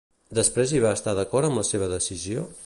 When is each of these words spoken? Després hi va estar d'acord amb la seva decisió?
Després 0.37 0.73
hi 0.73 0.79
va 0.85 0.93
estar 0.99 1.13
d'acord 1.19 1.51
amb 1.51 1.61
la 1.63 1.67
seva 1.73 1.91
decisió? 1.93 2.49